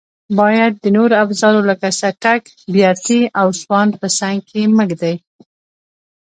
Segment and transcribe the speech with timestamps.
[0.39, 2.41] باید د نورو افزارو لکه څټک،
[2.73, 5.15] بیاتي او سوان په څنګ کې مه ږدئ.